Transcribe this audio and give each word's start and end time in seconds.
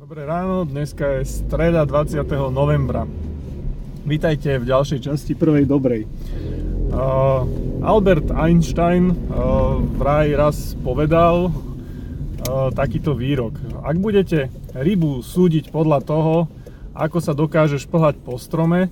Dobré 0.00 0.24
ráno, 0.24 0.64
dneska 0.64 1.20
je 1.20 1.28
streda 1.28 1.84
20. 1.84 2.24
novembra. 2.48 3.04
Vítajte 4.08 4.56
v 4.56 4.64
ďalšej 4.64 5.04
časti 5.04 5.36
prvej 5.36 5.68
dobrej. 5.68 6.08
Uh, 6.88 7.44
Albert 7.84 8.32
Einstein 8.32 9.12
uh, 9.12 9.76
vraj 10.00 10.32
raz 10.32 10.72
povedal 10.80 11.52
uh, 11.52 12.72
takýto 12.72 13.12
výrok. 13.12 13.60
Ak 13.84 14.00
budete 14.00 14.48
rybu 14.72 15.20
súdiť 15.20 15.68
podľa 15.68 16.00
toho, 16.00 16.48
ako 16.96 17.20
sa 17.20 17.36
dokáže 17.36 17.76
šplhať 17.76 18.24
po 18.24 18.40
strome, 18.40 18.88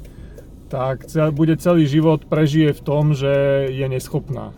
tak 0.68 1.08
bude 1.32 1.56
celý 1.56 1.88
život 1.88 2.28
prežije 2.28 2.76
v 2.76 2.84
tom, 2.84 3.16
že 3.16 3.64
je 3.72 3.86
neschopná. 3.88 4.52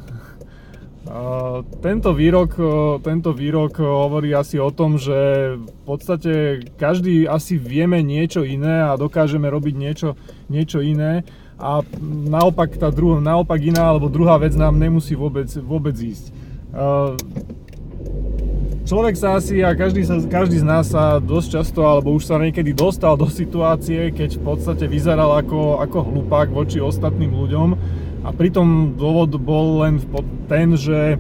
Tento 1.82 2.14
výrok, 2.14 2.54
tento 3.02 3.34
výrok 3.34 3.82
hovorí 3.82 4.30
asi 4.30 4.62
o 4.62 4.70
tom, 4.70 4.94
že 4.94 5.58
v 5.58 5.82
podstate 5.82 6.62
každý 6.78 7.26
asi 7.26 7.58
vieme 7.58 7.98
niečo 7.98 8.46
iné 8.46 8.86
a 8.86 8.94
dokážeme 8.94 9.50
robiť 9.50 9.74
niečo, 9.74 10.14
niečo 10.46 10.78
iné 10.78 11.26
a 11.58 11.82
naopak, 12.30 12.78
tá 12.78 12.94
druhá, 12.94 13.18
naopak 13.18 13.58
iná 13.58 13.90
alebo 13.90 14.06
druhá 14.06 14.38
vec 14.38 14.54
nám 14.54 14.78
nemusí 14.78 15.18
vôbec, 15.18 15.50
vôbec 15.58 15.98
ísť. 15.98 16.30
Človek 18.86 19.14
sa 19.18 19.34
asi 19.34 19.66
a 19.66 19.74
každý, 19.74 20.06
sa, 20.06 20.22
každý 20.22 20.62
z 20.62 20.66
nás 20.66 20.94
sa 20.94 21.18
dosť 21.18 21.58
často 21.58 21.90
alebo 21.90 22.14
už 22.14 22.26
sa 22.26 22.38
niekedy 22.38 22.70
dostal 22.70 23.18
do 23.18 23.26
situácie, 23.26 24.14
keď 24.14 24.38
v 24.38 24.42
podstate 24.46 24.86
vyzeral 24.86 25.34
ako, 25.42 25.82
ako 25.82 25.98
hlupák 26.06 26.54
voči 26.54 26.78
ostatným 26.78 27.34
ľuďom 27.34 27.68
a 28.20 28.28
pritom 28.36 28.96
dôvod 29.00 29.32
bol 29.40 29.80
len 29.80 29.96
ten, 30.44 30.76
že, 30.76 31.16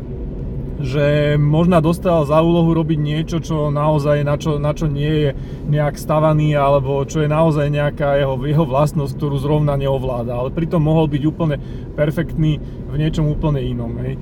že 0.84 1.36
možno 1.40 1.80
dostal 1.80 2.28
za 2.28 2.44
úlohu 2.44 2.76
robiť 2.76 2.98
niečo, 3.00 3.40
čo 3.40 3.72
naozaj, 3.72 4.20
na 4.20 4.36
čo, 4.36 4.60
na 4.60 4.76
čo 4.76 4.84
nie 4.84 5.08
je 5.08 5.30
nejak 5.72 5.96
stavaný, 5.96 6.52
alebo 6.60 7.00
čo 7.08 7.24
je 7.24 7.28
naozaj 7.32 7.72
nejaká 7.72 8.20
jeho, 8.20 8.36
jeho 8.44 8.64
vlastnosť, 8.68 9.16
ktorú 9.16 9.36
zrovna 9.40 9.80
neovláda. 9.80 10.36
Ale 10.36 10.52
pritom 10.52 10.84
mohol 10.84 11.08
byť 11.08 11.22
úplne 11.24 11.56
perfektný 11.96 12.60
v 12.92 12.96
niečom 13.00 13.32
úplne 13.32 13.64
inom. 13.64 13.96
Hej. 14.04 14.20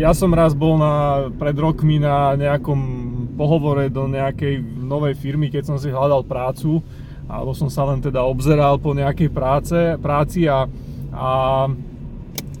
Ja 0.00 0.16
som 0.16 0.32
raz 0.32 0.56
bol 0.56 0.80
na, 0.80 1.28
pred 1.28 1.56
rokmi 1.60 2.00
na 2.00 2.32
nejakom 2.40 2.80
pohovore 3.36 3.92
do 3.92 4.08
nejakej 4.08 4.64
novej 4.80 5.18
firmy, 5.20 5.52
keď 5.52 5.74
som 5.74 5.76
si 5.76 5.92
hľadal 5.92 6.24
prácu, 6.24 6.80
alebo 7.28 7.52
som 7.52 7.68
sa 7.68 7.84
len 7.84 8.00
teda 8.00 8.24
obzeral 8.24 8.80
po 8.80 8.96
nejakej 8.96 9.28
práce, 9.28 9.76
práci 10.00 10.48
a, 10.48 10.64
a 11.12 11.28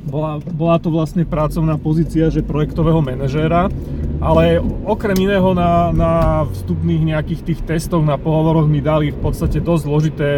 bola, 0.04 0.38
bola 0.40 0.76
to 0.78 0.92
vlastne 0.92 1.24
pracovná 1.24 1.80
pozícia, 1.80 2.28
že 2.28 2.44
projektového 2.44 3.00
manažéra, 3.00 3.72
ale 4.20 4.60
okrem 4.84 5.16
iného 5.16 5.52
na, 5.56 5.90
na 5.90 6.12
vstupných 6.48 7.16
nejakých 7.16 7.40
tých 7.42 7.60
testoch, 7.64 8.04
na 8.04 8.20
pohovoroch 8.20 8.68
mi 8.68 8.84
dali 8.84 9.10
v 9.10 9.18
podstate 9.20 9.60
dosť 9.60 9.82
zložité 9.84 10.30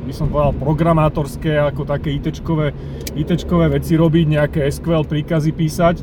by 0.00 0.12
som 0.16 0.26
povedal 0.26 0.56
programátorské, 0.58 1.60
ako 1.60 1.86
také 1.86 2.10
ITčkové, 2.18 3.66
veci 3.70 3.94
robiť, 3.94 4.26
nejaké 4.26 4.60
SQL 4.66 5.06
príkazy 5.06 5.54
písať, 5.54 5.96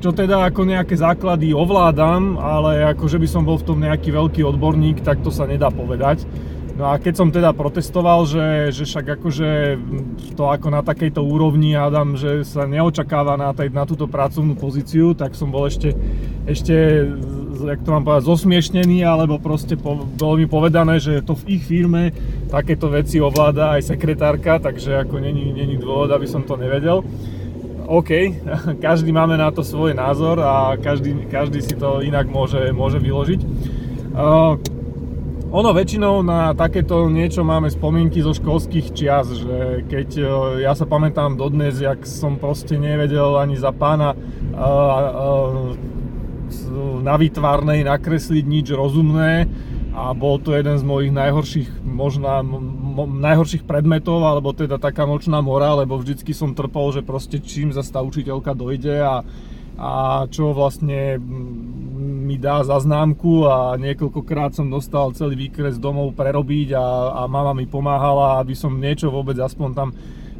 čo 0.00 0.10
teda 0.10 0.48
ako 0.48 0.66
nejaké 0.66 0.96
základy 0.96 1.52
ovládam, 1.52 2.40
ale 2.40 2.80
ako 2.88 3.12
že 3.12 3.20
by 3.20 3.28
som 3.28 3.44
bol 3.44 3.60
v 3.60 3.66
tom 3.68 3.78
nejaký 3.84 4.08
veľký 4.08 4.40
odborník, 4.42 5.04
tak 5.04 5.20
to 5.20 5.28
sa 5.28 5.44
nedá 5.44 5.68
povedať. 5.68 6.24
No 6.72 6.88
a 6.88 6.96
keď 6.96 7.14
som 7.20 7.28
teda 7.28 7.52
protestoval, 7.52 8.24
že, 8.24 8.72
že 8.72 8.88
však 8.88 9.20
akože 9.20 9.48
to 10.32 10.48
ako 10.48 10.72
na 10.72 10.80
takejto 10.80 11.20
úrovni 11.20 11.76
Adam, 11.76 12.16
že 12.16 12.48
sa 12.48 12.64
neočakáva 12.64 13.36
na, 13.36 13.52
tej, 13.52 13.68
na 13.68 13.84
túto 13.84 14.08
pracovnú 14.08 14.56
pozíciu, 14.56 15.12
tak 15.12 15.36
som 15.36 15.52
bol 15.52 15.68
ešte, 15.68 15.92
ešte 16.48 16.72
jak 17.60 17.84
to 17.84 17.92
mám 17.92 18.08
povedať, 18.08 18.24
zosmiešnený, 18.24 19.04
alebo 19.04 19.36
proste 19.36 19.76
po, 19.76 20.00
bolo 20.00 20.40
mi 20.40 20.48
povedané, 20.48 20.96
že 20.96 21.20
to 21.20 21.36
v 21.36 21.60
ich 21.60 21.62
firme 21.68 22.08
takéto 22.48 22.88
veci 22.88 23.20
ovláda 23.20 23.76
aj 23.76 23.92
sekretárka, 23.92 24.56
takže 24.56 25.04
ako 25.04 25.20
není, 25.20 25.52
není 25.52 25.76
dôvod, 25.76 26.08
aby 26.08 26.24
som 26.24 26.40
to 26.40 26.56
nevedel. 26.56 27.04
OK, 27.84 28.10
každý 28.86 29.12
máme 29.12 29.36
na 29.36 29.52
to 29.52 29.60
svoj 29.60 29.92
názor 29.92 30.40
a 30.40 30.72
každý, 30.80 31.28
každý 31.28 31.60
si 31.60 31.76
to 31.76 32.00
inak 32.00 32.32
môže, 32.32 32.72
môže 32.72 32.96
vyložiť. 32.96 33.40
Uh, 34.12 34.56
ono 35.52 35.70
väčšinou 35.76 36.24
na 36.24 36.56
takéto 36.56 37.12
niečo 37.12 37.44
máme 37.44 37.68
spomienky 37.68 38.24
zo 38.24 38.32
školských 38.32 38.96
čias, 38.96 39.28
že 39.36 39.84
keď 39.84 40.08
e, 40.16 40.24
ja 40.64 40.72
sa 40.72 40.88
pamätám 40.88 41.36
dodnes, 41.36 41.76
jak 41.76 42.08
som 42.08 42.40
proste 42.40 42.80
nevedel 42.80 43.36
ani 43.36 43.60
za 43.60 43.68
pána 43.68 44.16
uh, 44.16 45.76
uh, 45.76 45.92
na 47.04 47.14
výtvarnej 47.20 47.84
nakresliť 47.84 48.44
nič 48.48 48.66
rozumné 48.72 49.44
a 49.92 50.16
bol 50.16 50.40
to 50.40 50.56
jeden 50.56 50.80
z 50.80 50.84
mojich 50.88 51.12
najhorších, 51.12 51.84
možná, 51.84 52.40
najhorších 53.04 53.68
predmetov, 53.68 54.24
alebo 54.24 54.56
teda 54.56 54.80
taká 54.80 55.04
nočná 55.04 55.44
mora, 55.44 55.76
lebo 55.76 56.00
vždycky 56.00 56.32
som 56.32 56.56
trpol, 56.56 56.96
že 56.96 57.04
proste 57.04 57.36
čím 57.44 57.76
za 57.76 57.84
tá 57.84 58.00
učiteľka 58.00 58.56
dojde 58.56 59.04
a, 59.04 59.20
a 59.76 59.90
čo 60.32 60.56
vlastne 60.56 61.20
mi 62.32 62.40
dá 62.40 62.64
za 62.64 62.80
a 62.80 63.76
niekoľkokrát 63.76 64.56
som 64.56 64.72
dostal 64.72 65.12
celý 65.12 65.36
výkres 65.36 65.76
domov 65.76 66.16
prerobiť 66.16 66.72
a, 66.72 66.86
a 67.12 67.22
mama 67.28 67.52
mi 67.52 67.68
pomáhala, 67.68 68.40
aby 68.40 68.56
som 68.56 68.72
niečo 68.72 69.12
vôbec 69.12 69.36
aspoň 69.36 69.68
tam 69.76 69.88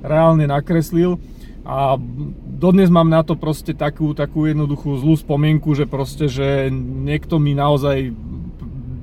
reálne 0.01 0.49
nakreslil. 0.49 1.21
A 1.63 2.01
dodnes 2.49 2.89
mám 2.89 3.13
na 3.13 3.21
to 3.21 3.37
proste 3.37 3.77
takú, 3.77 4.17
takú 4.17 4.49
jednoduchú 4.49 4.99
zlú 5.05 5.15
spomienku, 5.21 5.77
že 5.77 5.85
proste, 5.85 6.33
že 6.33 6.73
niekto 6.73 7.37
mi 7.37 7.53
naozaj 7.53 8.11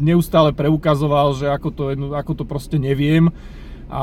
neustále 0.02 0.50
preukazoval, 0.52 1.38
že 1.38 1.46
ako 1.46 1.70
to, 1.70 1.84
ako 2.10 2.34
to 2.42 2.44
proste 2.44 2.82
neviem. 2.82 3.30
A, 3.90 4.02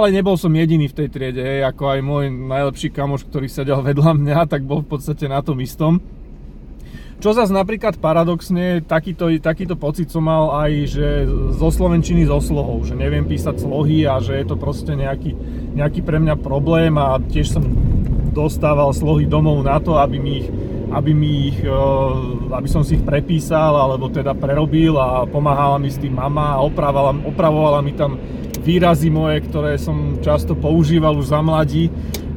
ale 0.00 0.16
nebol 0.16 0.40
som 0.40 0.52
jediný 0.52 0.88
v 0.88 0.96
tej 0.96 1.08
triede, 1.12 1.60
ako 1.60 1.92
aj 1.92 2.00
môj 2.00 2.24
najlepší 2.32 2.88
kamoš, 2.88 3.28
ktorý 3.28 3.52
sedel 3.52 3.84
vedľa 3.92 4.16
mňa, 4.16 4.38
tak 4.48 4.64
bol 4.64 4.80
v 4.80 4.96
podstate 4.96 5.28
na 5.28 5.44
tom 5.44 5.60
istom. 5.60 6.00
Čo 7.24 7.32
zase 7.32 7.56
napríklad 7.56 7.96
paradoxne, 8.04 8.84
takýto, 8.84 9.32
takýto 9.40 9.80
pocit 9.80 10.12
som 10.12 10.28
mal 10.28 10.60
aj, 10.60 10.72
že 10.92 11.24
zo 11.56 11.72
Slovenčiny 11.72 12.28
so 12.28 12.36
slohou, 12.36 12.84
že 12.84 12.92
neviem 12.92 13.24
písať 13.24 13.64
slohy 13.64 14.04
a 14.04 14.20
že 14.20 14.36
je 14.36 14.44
to 14.44 14.60
proste 14.60 14.92
nejaký, 14.92 15.32
nejaký 15.72 16.04
pre 16.04 16.20
mňa 16.20 16.36
problém 16.36 16.92
a 17.00 17.16
tiež 17.16 17.56
som 17.56 17.64
dostával 18.36 18.92
slohy 18.92 19.24
domov 19.24 19.64
na 19.64 19.80
to, 19.80 19.96
aby 19.96 20.20
mi 20.20 20.44
ich, 20.44 20.52
aby, 20.92 21.16
mi 21.16 21.48
ich, 21.48 21.64
eh, 21.64 22.12
aby 22.52 22.68
som 22.68 22.84
si 22.84 23.00
ich 23.00 23.04
prepísal 23.08 23.72
alebo 23.72 24.12
teda 24.12 24.36
prerobil 24.36 25.00
a 25.00 25.24
pomáhala 25.24 25.80
mi 25.80 25.88
s 25.88 25.96
tým 25.96 26.20
mama 26.20 26.60
a 26.60 26.60
opravovala, 26.60 27.24
opravovala 27.24 27.80
mi 27.80 27.96
tam 27.96 28.20
výrazy 28.60 29.08
moje, 29.08 29.48
ktoré 29.48 29.80
som 29.80 30.20
často 30.20 30.52
používal 30.52 31.16
už 31.16 31.32
za 31.32 31.40
mladí. 31.40 31.88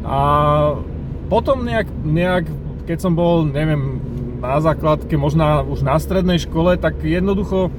A 0.07 0.79
potom 1.27 1.67
nejak, 1.67 1.91
nejak 2.07 2.47
keď 2.87 3.03
som 3.03 3.19
bol, 3.19 3.43
neviem, 3.43 4.15
na 4.37 4.61
základke, 4.61 5.17
možno 5.17 5.65
už 5.65 5.81
na 5.81 5.97
strednej 5.97 6.37
škole, 6.37 6.77
tak 6.77 7.01
jednoducho, 7.01 7.73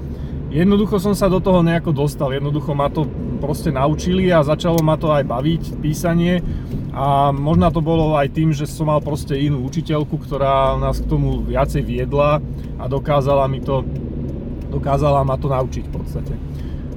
jednoducho 0.50 0.98
som 0.98 1.14
sa 1.14 1.30
do 1.30 1.38
toho 1.38 1.62
nejako 1.62 1.94
dostal. 1.94 2.34
Jednoducho 2.34 2.74
ma 2.74 2.90
to 2.90 3.06
proste 3.38 3.70
naučili 3.70 4.28
a 4.34 4.42
začalo 4.42 4.82
ma 4.82 4.98
to 4.98 5.14
aj 5.14 5.24
baviť, 5.24 5.62
písanie. 5.78 6.42
A 6.90 7.30
možno 7.30 7.70
to 7.70 7.78
bolo 7.78 8.18
aj 8.18 8.34
tým, 8.34 8.50
že 8.50 8.66
som 8.66 8.90
mal 8.90 8.98
proste 8.98 9.38
inú 9.38 9.62
učiteľku, 9.70 10.18
ktorá 10.18 10.74
nás 10.82 10.98
k 10.98 11.06
tomu 11.06 11.46
viacej 11.46 11.82
viedla 11.86 12.42
a 12.74 12.84
dokázala 12.90 13.46
mi 13.46 13.62
to, 13.62 13.86
dokázala 14.74 15.22
ma 15.22 15.38
to 15.38 15.46
naučiť 15.46 15.84
v 15.86 15.92
podstate. 15.94 16.34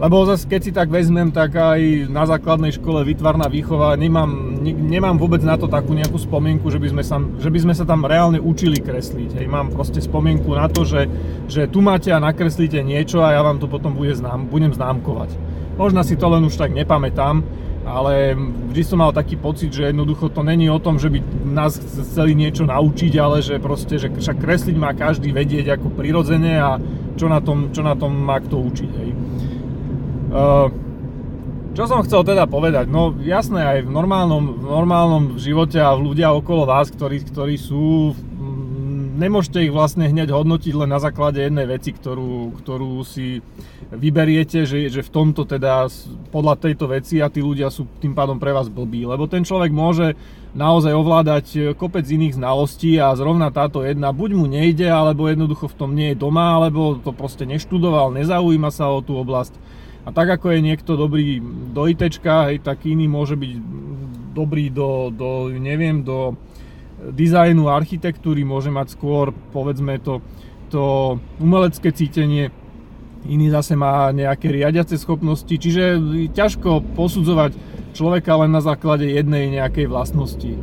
Lebo 0.01 0.25
zase 0.25 0.49
keď 0.49 0.61
si 0.65 0.71
tak 0.73 0.89
vezmem, 0.89 1.29
tak 1.29 1.53
aj 1.53 2.09
na 2.09 2.25
základnej 2.25 2.73
škole 2.73 3.05
výtvarná 3.05 3.45
výchova 3.45 3.93
nemám, 3.93 4.50
ne, 4.50 4.50
nemám 4.61 5.17
vôbec 5.17 5.41
na 5.41 5.57
to 5.57 5.65
takú 5.65 5.97
nejakú 5.97 6.15
spomienku, 6.21 6.69
že 6.69 6.77
by 6.77 6.87
sme 6.93 7.03
sa, 7.03 7.17
že 7.41 7.49
by 7.49 7.59
sme 7.65 7.73
sa 7.73 7.83
tam 7.83 8.05
reálne 8.05 8.37
učili 8.37 8.77
kresliť. 8.77 9.41
Hej, 9.41 9.47
mám 9.49 9.73
proste 9.73 9.97
spomienku 9.99 10.53
na 10.53 10.69
to, 10.69 10.85
že, 10.85 11.09
že 11.49 11.65
tu 11.65 11.81
máte 11.81 12.13
a 12.13 12.21
nakreslíte 12.21 12.79
niečo 12.85 13.25
a 13.25 13.33
ja 13.33 13.41
vám 13.41 13.57
to 13.57 13.65
potom 13.65 13.97
bude 13.97 14.13
znám, 14.13 14.47
budem 14.47 14.71
známkovať. 14.71 15.33
Možno 15.75 16.05
si 16.05 16.13
to 16.13 16.29
len 16.29 16.45
už 16.45 16.55
tak 16.61 16.71
nepamätám, 16.71 17.41
ale 17.81 18.37
vždy 18.69 18.83
som 18.85 19.01
mal 19.01 19.09
taký 19.09 19.35
pocit, 19.41 19.73
že 19.73 19.89
jednoducho 19.89 20.29
to 20.29 20.45
není 20.45 20.69
o 20.69 20.77
tom, 20.77 21.01
že 21.01 21.09
by 21.09 21.17
nás 21.49 21.81
chceli 21.81 22.37
niečo 22.37 22.69
naučiť, 22.69 23.13
ale 23.17 23.41
že 23.41 23.57
proste, 23.57 23.97
že 23.97 24.13
však 24.13 24.37
kresliť 24.37 24.77
má 24.77 24.93
každý 24.93 25.33
vedieť 25.33 25.81
ako 25.81 25.89
prirodzene 25.97 26.61
a 26.61 26.77
čo 27.17 27.25
na 27.25 27.41
tom, 27.41 27.73
čo 27.73 27.81
na 27.81 27.97
tom 27.97 28.13
má 28.13 28.37
kto 28.37 28.61
učiť. 28.61 28.91
Hej. 29.01 29.09
Eh, 30.31 30.67
čo 31.71 31.87
som 31.87 32.03
chcel 32.03 32.27
teda 32.27 32.51
povedať? 32.51 32.91
No 32.91 33.15
jasné, 33.23 33.63
aj 33.63 33.79
v 33.87 33.91
normálnom, 33.95 34.59
v 34.59 34.65
normálnom 34.67 35.23
živote 35.39 35.79
a 35.79 35.95
ľudia 35.95 36.35
okolo 36.35 36.67
vás, 36.67 36.91
ktorí, 36.91 37.23
ktorí 37.23 37.55
sú 37.55 38.11
mm, 38.11 39.15
nemôžete 39.15 39.63
ich 39.63 39.71
vlastne 39.71 40.03
hneď 40.03 40.35
hodnotiť 40.35 40.73
len 40.75 40.91
na 40.91 40.99
základe 40.99 41.39
jednej 41.39 41.63
veci, 41.71 41.95
ktorú, 41.95 42.59
ktorú 42.59 42.99
si 43.07 43.39
vyberiete, 43.87 44.67
že, 44.67 44.91
že 44.91 44.99
v 44.99 45.13
tomto 45.15 45.47
teda 45.47 45.87
podľa 46.35 46.59
tejto 46.59 46.91
veci 46.91 47.23
a 47.23 47.31
tí 47.31 47.39
ľudia 47.39 47.71
sú 47.71 47.87
tým 48.03 48.11
pádom 48.11 48.35
pre 48.35 48.51
vás 48.51 48.67
blbí, 48.67 49.07
lebo 49.07 49.31
ten 49.31 49.47
človek 49.47 49.71
môže 49.71 50.19
naozaj 50.51 50.91
ovládať 50.91 51.45
kopec 51.79 52.03
iných 52.03 52.35
znalostí 52.35 52.99
a 52.99 53.15
zrovna 53.15 53.47
táto 53.47 53.87
jedna 53.87 54.11
buď 54.11 54.35
mu 54.35 54.43
nejde, 54.51 54.91
alebo 54.91 55.31
jednoducho 55.31 55.71
v 55.71 55.77
tom 55.79 55.95
nie 55.95 56.11
je 56.11 56.19
doma, 56.19 56.59
alebo 56.59 56.99
to 56.99 57.15
proste 57.15 57.47
neštudoval, 57.47 58.11
nezaujíma 58.11 58.67
sa 58.67 58.91
o 58.91 58.99
tú 58.99 59.15
oblasť. 59.15 59.55
A 60.01 60.09
tak 60.09 60.33
ako 60.33 60.49
je 60.49 60.65
niekto 60.65 60.97
dobrý 60.97 61.37
do 61.71 61.85
IT, 61.85 62.01
hej, 62.25 62.57
tak 62.65 62.89
iný 62.89 63.05
môže 63.05 63.37
byť 63.37 63.51
dobrý 64.33 64.73
do, 64.73 65.13
do 65.13 65.53
neviem, 65.53 66.01
do 66.01 66.33
dizajnu, 67.09 67.69
architektúry, 67.69 68.45
môže 68.45 68.69
mať 68.73 68.97
skôr, 68.97 69.33
povedzme 69.53 70.01
to, 70.01 70.21
to 70.69 71.17
umelecké 71.37 71.93
cítenie, 71.93 72.49
iný 73.25 73.53
zase 73.53 73.77
má 73.77 74.09
nejaké 74.09 74.49
riadiace 74.49 74.97
schopnosti, 74.97 75.51
čiže 75.51 75.97
ťažko 76.33 76.81
posudzovať 76.97 77.53
človeka 77.93 78.41
len 78.41 78.51
na 78.53 78.61
základe 78.61 79.05
jednej 79.05 79.49
nejakej 79.53 79.85
vlastnosti. 79.85 80.53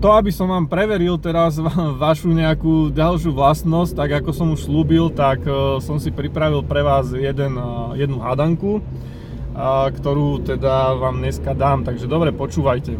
To, 0.00 0.16
aby 0.16 0.32
som 0.32 0.48
vám 0.48 0.64
preveril 0.64 1.20
teraz 1.20 1.60
vašu 2.04 2.32
nejakú 2.32 2.88
ďalšiu 2.88 3.36
vlastnosť, 3.36 3.92
tak 3.92 4.10
ako 4.24 4.30
som 4.32 4.48
už 4.56 4.64
slúbil, 4.64 5.12
tak 5.12 5.44
e, 5.44 5.76
som 5.84 6.00
si 6.00 6.08
pripravil 6.08 6.64
pre 6.64 6.80
vás 6.80 7.12
jeden, 7.12 7.60
e, 7.60 8.00
jednu 8.00 8.18
hadanku 8.24 8.80
ktorú 9.90 10.46
teda 10.46 10.94
vám 10.96 11.20
dneska 11.20 11.52
dám, 11.52 11.82
takže 11.84 12.06
dobre 12.06 12.30
počúvajte. 12.30 12.96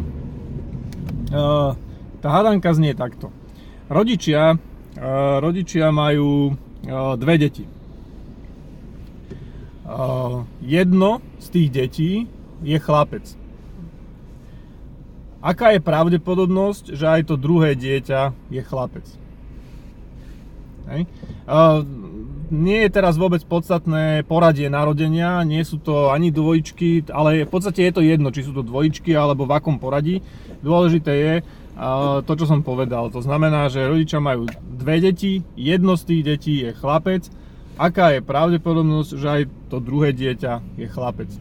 Tá 2.21 2.27
hadanka 2.27 2.75
znie 2.75 2.93
takto. 2.93 3.31
Rodičia, 3.87 4.59
rodičia 5.39 5.89
majú 5.89 6.55
dve 7.17 7.35
deti. 7.39 7.65
Jedno 10.63 11.23
z 11.39 11.47
tých 11.49 11.69
detí 11.71 12.11
je 12.61 12.77
chlapec. 12.77 13.40
Aká 15.41 15.73
je 15.73 15.81
pravdepodobnosť, 15.81 16.93
že 16.93 17.05
aj 17.09 17.21
to 17.27 17.35
druhé 17.35 17.73
dieťa 17.73 18.31
je 18.53 18.61
chlapec? 18.61 19.05
Hej 20.87 21.09
nie 22.51 22.83
je 22.83 22.91
teraz 22.91 23.15
vôbec 23.15 23.39
podstatné 23.47 24.27
poradie 24.27 24.67
narodenia, 24.67 25.39
nie 25.47 25.63
sú 25.63 25.79
to 25.79 26.11
ani 26.11 26.35
dvojičky, 26.35 27.07
ale 27.07 27.47
v 27.47 27.51
podstate 27.51 27.87
je 27.87 27.95
to 27.95 28.03
jedno, 28.03 28.27
či 28.27 28.43
sú 28.43 28.51
to 28.51 28.59
dvojičky 28.59 29.15
alebo 29.15 29.47
v 29.47 29.55
akom 29.55 29.79
poradí. 29.79 30.19
Dôležité 30.59 31.13
je 31.15 31.33
to, 32.27 32.33
čo 32.35 32.43
som 32.43 32.59
povedal. 32.59 33.07
To 33.15 33.23
znamená, 33.23 33.71
že 33.71 33.87
rodičia 33.87 34.19
majú 34.19 34.51
dve 34.67 34.99
deti, 34.99 35.47
jedno 35.55 35.95
z 35.95 36.03
tých 36.11 36.21
detí 36.27 36.59
je 36.59 36.75
chlapec. 36.75 37.31
Aká 37.79 38.11
je 38.11 38.19
pravdepodobnosť, 38.19 39.11
že 39.15 39.27
aj 39.31 39.41
to 39.71 39.79
druhé 39.79 40.11
dieťa 40.11 40.75
je 40.75 40.87
chlapec? 40.91 41.31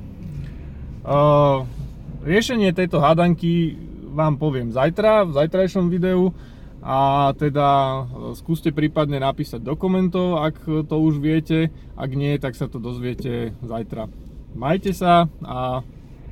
Riešenie 2.23 2.71
tejto 2.71 3.03
hádanky 3.03 3.75
vám 4.11 4.37
poviem 4.37 4.75
zajtra, 4.75 5.25
v 5.25 5.33
zajtrajšom 5.39 5.87
videu 5.87 6.35
a 6.81 7.31
teda 7.37 7.69
e, 7.69 8.01
skúste 8.37 8.73
prípadne 8.73 9.21
napísať 9.21 9.61
do 9.61 9.77
komentov, 9.77 10.41
ak 10.41 10.65
to 10.89 10.97
už 10.97 11.21
viete, 11.21 11.69
ak 11.95 12.11
nie, 12.17 12.41
tak 12.41 12.57
sa 12.57 12.67
to 12.67 12.81
dozviete 12.81 13.53
zajtra. 13.61 14.09
Majte 14.57 14.91
sa 14.91 15.31
a 15.45 15.85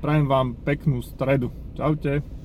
prajem 0.02 0.26
vám 0.26 0.58
peknú 0.58 1.04
stredu. 1.04 1.54
Čaute. 1.78 2.37